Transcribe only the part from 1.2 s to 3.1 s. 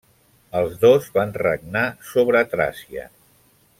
regnar sobre Tràcia.